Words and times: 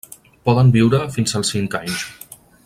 Poden 0.49 0.71
viure 0.75 1.01
fins 1.17 1.37
als 1.41 1.53
cinc 1.57 1.79
anys. 1.83 2.03